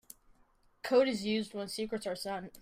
Code 0.81 1.07
is 1.09 1.25
used 1.25 1.53
when 1.53 1.67
secrets 1.67 2.07
are 2.07 2.15
sent. 2.15 2.49